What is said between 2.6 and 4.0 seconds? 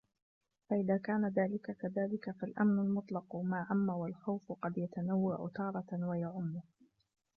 الْمُطْلَقُ مَا عَمَّ